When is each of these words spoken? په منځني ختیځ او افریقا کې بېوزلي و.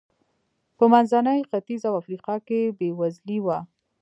په 0.77 0.85
منځني 0.93 1.39
ختیځ 1.49 1.81
او 1.89 1.93
افریقا 2.01 2.35
کې 2.47 2.59
بېوزلي 2.77 3.39
و. 3.41 3.47